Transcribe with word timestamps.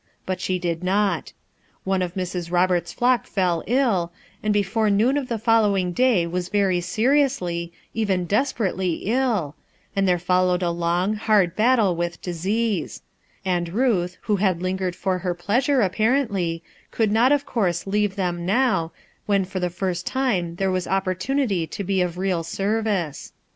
But 0.25 0.41
she 0.41 0.57
did 0.57 0.83
not. 0.83 1.31
One 1.83 2.01
of 2.01 2.17
airs. 2.17 2.49
Roberts's 2.49 2.91
flock 2.95 3.27
fell 3.27 3.63
ill, 3.67 4.11
unci 4.43 4.51
before 4.51 4.89
noon 4.89 5.15
of 5.15 5.27
the 5.27 5.37
following 5.37 5.91
day 5.91 6.25
was 6.25 6.49
very 6.49 6.81
seriously, 6.81 7.71
even 7.93 8.25
des 8.25 8.45
perately 8.45 9.01
ill, 9.03 9.53
and 9.95 10.07
there 10.07 10.17
followed 10.17 10.63
a 10.63 10.71
long, 10.71 11.13
hard 11.13 11.55
battle 11.55 11.95
with 11.95 12.19
disease; 12.19 13.03
and 13.45 13.69
Ruth, 13.73 14.17
who 14.21 14.37
had 14.37 14.59
lin 14.59 14.79
gered 14.79 14.95
for 14.95 15.19
her 15.19 15.35
pleasure, 15.35 15.81
apparently, 15.81 16.63
could 16.89 17.11
not 17.11 17.31
of 17.31 17.45
course 17.45 17.85
leave 17.85 18.15
thexu 18.15 18.39
now, 18.39 18.91
when 19.27 19.45
for 19.45 19.59
the 19.59 19.69
first 19.69 20.07
time 20.07 20.55
there 20.55 20.71
was 20.71 20.87
opportunity 20.87 21.67
to 21.67 21.83
be 21.83 22.01
of 22.01 22.17
real 22.17 22.41
service. 22.41 23.33